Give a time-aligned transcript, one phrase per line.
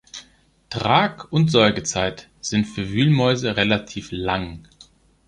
[0.71, 4.67] Trag- und Säugezeit sind für Wühlmäuse relativ lang.